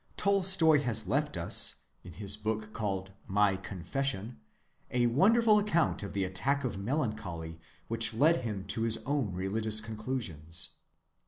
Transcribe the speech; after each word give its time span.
Tolstoy 0.17 0.81
has 0.81 1.05
left 1.07 1.37
us, 1.37 1.75
in 2.03 2.13
his 2.13 2.35
book 2.35 2.73
called 2.73 3.11
My 3.27 3.55
Confession, 3.55 4.39
a 4.89 5.05
wonderful 5.05 5.59
account 5.59 6.01
of 6.01 6.13
the 6.13 6.23
attack 6.23 6.63
of 6.63 6.79
melancholy 6.79 7.59
which 7.87 8.11
led 8.11 8.37
him 8.37 8.65
to 8.69 8.81
his 8.81 8.97
own 9.05 9.31
religious 9.35 9.79
conclusions. 9.79 10.77